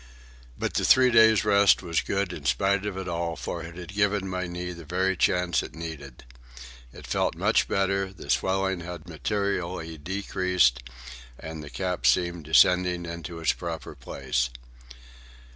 [0.57, 3.93] But the three days' rest was good in spite of it all, for it had
[3.93, 6.23] given my knee the very chance it needed.
[6.91, 10.81] It felt much better, the swelling had materially decreased,
[11.39, 14.49] and the cap seemed descending into its proper place.